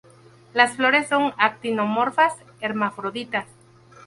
Las 0.55 0.77
flores 0.77 1.07
son 1.07 1.31
actinomorfas, 1.37 2.33
hermafroditas. 2.59 3.45